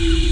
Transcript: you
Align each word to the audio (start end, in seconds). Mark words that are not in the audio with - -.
you 0.00 0.29